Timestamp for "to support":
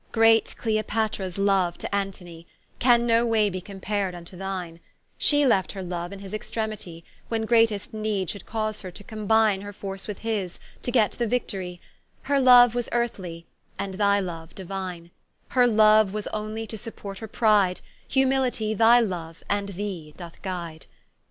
16.65-17.19